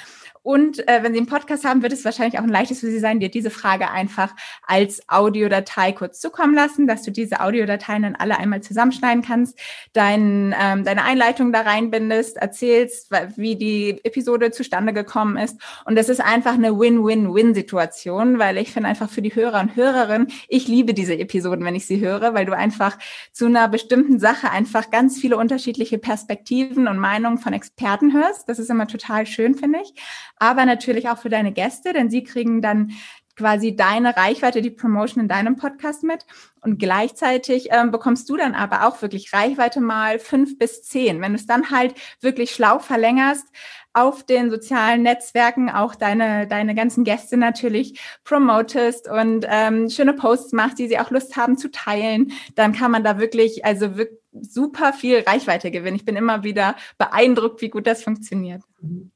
[0.49, 3.01] und äh, wenn Sie einen Podcast haben, wird es wahrscheinlich auch ein leichtes für Sie
[3.01, 4.35] sein, dir diese Frage einfach
[4.67, 9.59] als Audiodatei kurz zukommen lassen, dass du diese Audiodateien dann alle einmal zusammenschneiden kannst,
[9.93, 15.61] dein, ähm, deine Einleitung da reinbindest, erzählst, wie die Episode zustande gekommen ist.
[15.85, 20.29] Und das ist einfach eine Win-Win-Win-Situation, weil ich finde einfach für die Hörer und Hörerinnen,
[20.49, 22.97] ich liebe diese Episoden, wenn ich sie höre, weil du einfach
[23.33, 28.49] zu einer bestimmten Sache einfach ganz viele unterschiedliche Perspektiven und Meinungen von Experten hörst.
[28.49, 29.93] Das ist immer total schön, finde ich
[30.41, 32.93] aber natürlich auch für deine Gäste, denn sie kriegen dann
[33.39, 36.27] quasi deine Reichweite, die Promotion in deinem Podcast mit.
[36.61, 41.21] Und gleichzeitig ähm, bekommst du dann aber auch wirklich Reichweite mal fünf bis zehn.
[41.23, 43.47] Wenn du es dann halt wirklich schlau verlängerst,
[43.95, 50.53] auf den sozialen Netzwerken auch deine, deine ganzen Gäste natürlich promotest und ähm, schöne Posts
[50.53, 54.19] machst, die sie auch Lust haben zu teilen, dann kann man da wirklich, also wirklich
[54.41, 55.97] super viel Reichweite gewinnen.
[55.97, 58.63] Ich bin immer wieder beeindruckt, wie gut das funktioniert.
[58.81, 59.11] Mhm.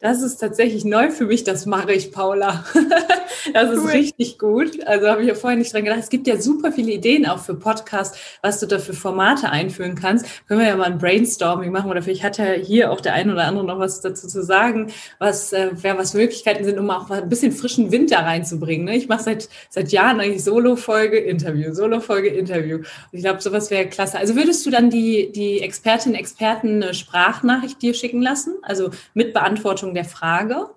[0.00, 2.64] Das ist tatsächlich neu für mich, das mache ich, Paula.
[3.52, 3.90] das ist cool.
[3.90, 4.86] richtig gut.
[4.86, 5.98] Also habe ich ja vorher nicht dran gedacht.
[5.98, 9.96] Es gibt ja super viele Ideen auch für Podcasts, was du da für Formate einführen
[9.96, 10.24] kannst.
[10.46, 13.32] Können wir ja mal ein Brainstorming machen oder vielleicht hat ja hier auch der eine
[13.32, 17.08] oder andere noch was dazu zu sagen, was, äh, wer, was Möglichkeiten sind, um auch
[17.08, 18.84] mal ein bisschen frischen Wind da reinzubringen.
[18.84, 18.96] Ne?
[18.96, 22.76] Ich mache seit, seit Jahren eigentlich Solo-Folge, Interview, Solo-Folge, Interview.
[22.76, 24.18] Und ich glaube, sowas wäre klasse.
[24.18, 28.54] Also würdest du dann die, die Expertinnen, Experten eine Sprachnachricht dir schicken lassen?
[28.62, 30.70] Also mit Beantwortung Beantwortung der Frage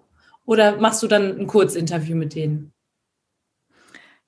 [0.45, 2.74] oder machst du dann ein Kurzinterview mit denen?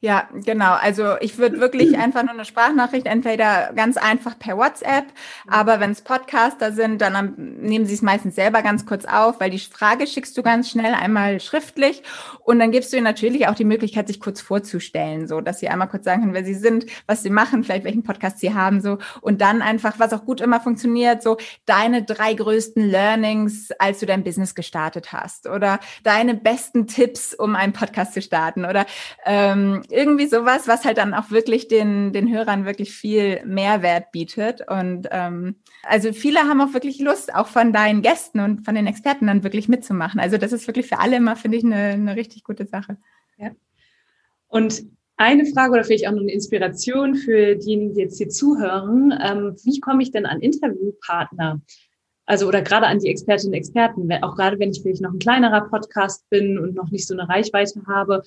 [0.03, 0.73] Ja, genau.
[0.73, 5.05] Also ich würde wirklich einfach nur eine Sprachnachricht, entweder ganz einfach per WhatsApp,
[5.47, 9.49] aber wenn es Podcaster sind, dann nehmen sie es meistens selber ganz kurz auf, weil
[9.49, 12.03] die Frage schickst du ganz schnell einmal schriftlich
[12.41, 15.69] und dann gibst du ihnen natürlich auch die Möglichkeit, sich kurz vorzustellen, so dass sie
[15.69, 18.81] einmal kurz sagen können, wer sie sind, was sie machen, vielleicht welchen Podcast sie haben,
[18.81, 23.99] so und dann einfach, was auch gut immer funktioniert, so deine drei größten Learnings, als
[24.01, 28.85] du dein Business gestartet hast oder deine besten Tipps, um einen Podcast zu starten oder
[29.25, 34.61] ähm, irgendwie sowas, was halt dann auch wirklich den, den Hörern wirklich viel Mehrwert bietet.
[34.67, 38.87] Und ähm, also viele haben auch wirklich Lust, auch von deinen Gästen und von den
[38.87, 40.19] Experten dann wirklich mitzumachen.
[40.19, 42.97] Also das ist wirklich für alle immer, finde ich, eine, eine richtig gute Sache.
[43.37, 43.51] Ja.
[44.47, 44.83] Und
[45.15, 49.13] eine Frage oder vielleicht auch eine Inspiration für diejenigen, die jetzt hier zuhören.
[49.23, 51.61] Ähm, wie komme ich denn an Interviewpartner?
[52.25, 55.19] Also oder gerade an die Expertinnen und Experten, auch gerade wenn ich vielleicht noch ein
[55.19, 58.23] kleinerer Podcast bin und noch nicht so eine Reichweite habe,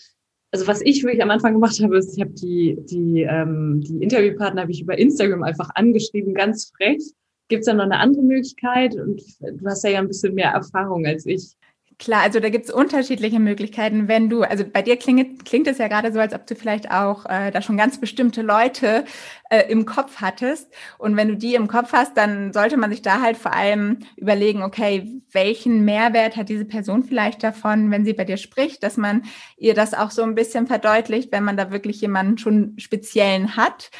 [0.53, 4.03] also was ich wirklich am Anfang gemacht habe, ist, ich habe die, die, ähm, die
[4.03, 7.03] Interviewpartner habe ich über Instagram einfach angeschrieben, ganz frech.
[7.49, 8.97] Gibt es da noch eine andere Möglichkeit?
[8.97, 11.57] Und du hast ja ein bisschen mehr Erfahrung als ich.
[11.99, 14.07] Klar, also da gibt es unterschiedliche Möglichkeiten.
[14.07, 16.91] Wenn du, also bei dir klingt, klingt es ja gerade so, als ob du vielleicht
[16.91, 19.07] auch äh, da schon ganz bestimmte Leute
[19.49, 20.71] äh, im Kopf hattest.
[20.99, 24.01] Und wenn du die im Kopf hast, dann sollte man sich da halt vor allem
[24.17, 28.99] überlegen, okay, welchen Mehrwert hat diese Person vielleicht davon, wenn sie bei dir spricht, dass
[28.99, 29.23] man
[29.57, 33.91] ihr das auch so ein bisschen verdeutlicht, wenn man da wirklich jemanden schon speziellen hat.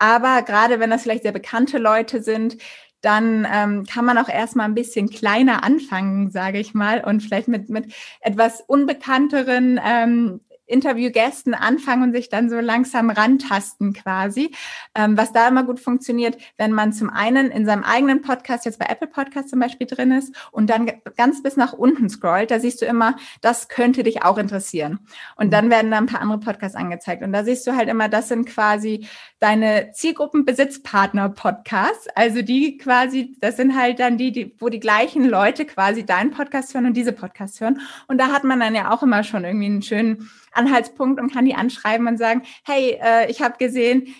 [0.00, 2.56] Aber gerade wenn das vielleicht sehr bekannte Leute sind,
[3.04, 7.48] dann ähm, kann man auch erstmal ein bisschen kleiner anfangen, sage ich mal, und vielleicht
[7.48, 14.54] mit, mit etwas unbekannteren ähm, Interviewgästen anfangen und sich dann so langsam rantasten quasi.
[14.94, 18.78] Ähm, was da immer gut funktioniert, wenn man zum einen in seinem eigenen Podcast, jetzt
[18.78, 22.60] bei Apple Podcast zum Beispiel drin ist und dann ganz bis nach unten scrollt, da
[22.60, 25.00] siehst du immer, das könnte dich auch interessieren.
[25.36, 27.22] Und dann werden da ein paar andere Podcasts angezeigt.
[27.22, 29.06] Und da siehst du halt immer, das sind quasi
[29.38, 32.08] deine Zielgruppenbesitzpartner-Podcasts.
[32.14, 36.30] Also die quasi, das sind halt dann die, die, wo die gleichen Leute quasi deinen
[36.30, 37.80] Podcast hören und diese Podcasts hören.
[38.06, 41.44] Und da hat man dann ja auch immer schon irgendwie einen schönen Anhaltspunkt und kann
[41.44, 44.14] die anschreiben und sagen, hey, äh, ich habe gesehen,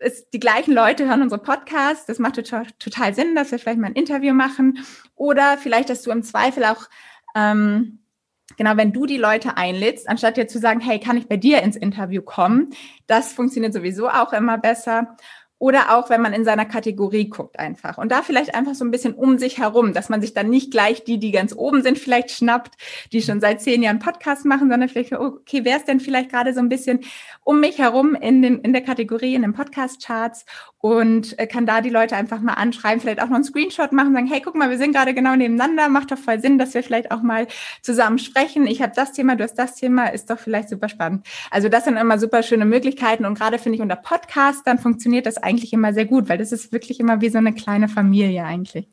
[0.00, 2.06] es, die gleichen Leute hören unsere Podcasts.
[2.06, 4.78] Das macht total, total Sinn, dass wir vielleicht mal ein Interview machen.
[5.14, 6.88] Oder vielleicht, dass du im Zweifel auch,
[7.34, 8.00] ähm,
[8.56, 11.62] genau, wenn du die Leute einlädst, anstatt dir zu sagen, hey, kann ich bei dir
[11.62, 12.70] ins Interview kommen?
[13.06, 15.16] Das funktioniert sowieso auch immer besser.
[15.60, 17.98] Oder auch, wenn man in seiner Kategorie guckt einfach.
[17.98, 20.70] Und da vielleicht einfach so ein bisschen um sich herum, dass man sich dann nicht
[20.70, 22.76] gleich die, die ganz oben sind, vielleicht schnappt,
[23.12, 26.54] die schon seit zehn Jahren Podcast machen, sondern vielleicht, okay, wer ist denn vielleicht gerade
[26.54, 27.00] so ein bisschen
[27.44, 30.46] um mich herum in, den, in der Kategorie, in den Podcast-Charts
[30.78, 34.14] und äh, kann da die Leute einfach mal anschreiben, vielleicht auch noch einen Screenshot machen,
[34.14, 36.82] sagen, hey, guck mal, wir sind gerade genau nebeneinander, macht doch voll Sinn, dass wir
[36.82, 37.46] vielleicht auch mal
[37.82, 38.66] zusammen sprechen.
[38.66, 41.26] Ich habe das Thema, du hast das Thema, ist doch vielleicht super spannend.
[41.50, 45.26] Also das sind immer super schöne Möglichkeiten und gerade finde ich unter Podcast, dann funktioniert
[45.26, 48.44] das eigentlich immer sehr gut, weil das ist wirklich immer wie so eine kleine Familie
[48.44, 48.88] eigentlich.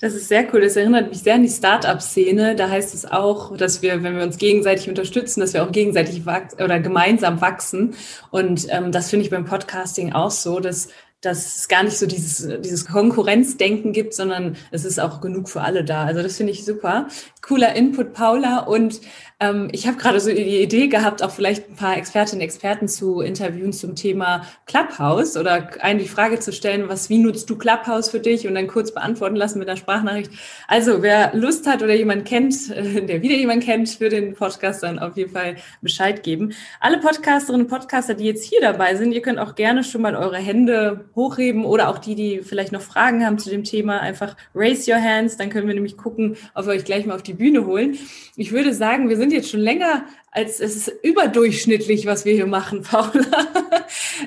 [0.00, 0.60] Das ist sehr cool.
[0.60, 2.56] Das erinnert mich sehr an die Startup-Szene.
[2.56, 6.26] Da heißt es auch, dass wir, wenn wir uns gegenseitig unterstützen, dass wir auch gegenseitig
[6.26, 7.94] wachsen oder gemeinsam wachsen.
[8.30, 10.88] Und ähm, das finde ich beim Podcasting auch so, dass
[11.24, 15.62] dass es gar nicht so dieses, dieses Konkurrenzdenken gibt, sondern es ist auch genug für
[15.62, 16.04] alle da.
[16.04, 17.08] Also das finde ich super.
[17.40, 18.58] Cooler Input, Paula.
[18.58, 19.00] Und
[19.44, 22.88] ähm, ich habe gerade so die Idee gehabt, auch vielleicht ein paar Expertinnen und Experten
[22.88, 27.56] zu interviewen zum Thema Clubhouse oder eine die Frage zu stellen, was, wie nutzt du
[27.56, 30.30] Clubhouse für dich und dann kurz beantworten lassen mit einer Sprachnachricht.
[30.68, 34.82] Also wer Lust hat oder jemand kennt, äh, der wieder jemand kennt für den Podcast,
[34.82, 36.52] dann auf jeden Fall Bescheid geben.
[36.80, 40.16] Alle Podcasterinnen und Podcaster, die jetzt hier dabei sind, ihr könnt auch gerne schon mal
[40.16, 44.36] eure Hände hochheben oder auch die, die vielleicht noch Fragen haben zu dem Thema, einfach
[44.54, 47.34] raise your hands, dann können wir nämlich gucken, ob wir euch gleich mal auf die
[47.34, 47.98] Bühne holen.
[48.36, 52.46] Ich würde sagen, wir sind jetzt schon länger als es ist überdurchschnittlich, was wir hier
[52.46, 53.46] machen, Paula,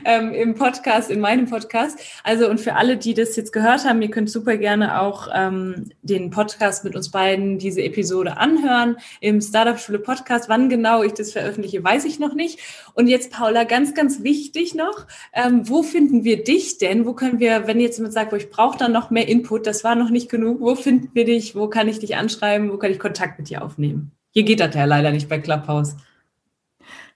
[0.06, 2.00] ähm, im Podcast, in meinem Podcast.
[2.24, 5.90] Also und für alle, die das jetzt gehört haben, ihr könnt super gerne auch ähm,
[6.02, 10.48] den Podcast mit uns beiden, diese Episode anhören im Startup Schule Podcast.
[10.48, 12.60] Wann genau ich das veröffentliche, weiß ich noch nicht.
[12.94, 17.06] Und jetzt, Paula, ganz, ganz wichtig noch, ähm, wo finden wir dich denn?
[17.06, 19.96] Wo können wir, wenn jetzt jemand sagt, ich brauche da noch mehr Input, das war
[19.96, 21.54] noch nicht genug, wo finden wir dich?
[21.54, 22.72] Wo kann ich dich anschreiben?
[22.72, 24.17] Wo kann ich Kontakt mit dir aufnehmen?
[24.38, 25.98] Hier geht das ja leider nicht bei Clubhouse.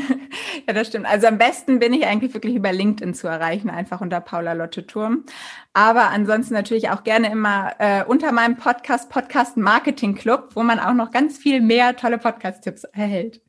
[0.66, 1.06] ja, das stimmt.
[1.06, 4.86] Also am besten bin ich eigentlich wirklich über LinkedIn zu erreichen, einfach unter Paula Lotte
[4.86, 5.24] Turm.
[5.72, 10.78] Aber ansonsten natürlich auch gerne immer äh, unter meinem Podcast, Podcast Marketing Club, wo man
[10.78, 13.40] auch noch ganz viel mehr tolle Podcast-Tipps erhält.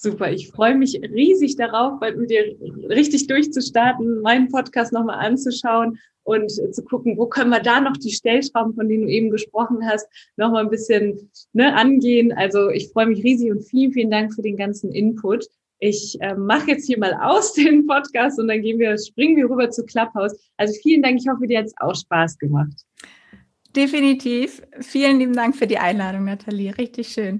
[0.00, 2.54] Super, ich freue mich riesig darauf, bald mit dir
[2.88, 8.12] richtig durchzustarten, meinen Podcast nochmal anzuschauen und zu gucken, wo können wir da noch die
[8.12, 12.30] Stellschrauben, von denen du eben gesprochen hast, noch mal ein bisschen ne, angehen.
[12.30, 15.46] Also ich freue mich riesig und vielen, vielen Dank für den ganzen Input.
[15.80, 19.50] ich äh, mache jetzt hier mal aus den Podcast und dann gehen wir, springen wir
[19.50, 20.36] rüber zu Clubhouse.
[20.58, 21.18] Also vielen Dank.
[21.20, 22.84] Ich hoffe, dir hat es auch Spaß gemacht.
[23.74, 24.62] Definitiv.
[24.80, 26.78] Vielen lieben Dank für die Einladung, Nathalie.
[26.78, 27.36] Richtig schön.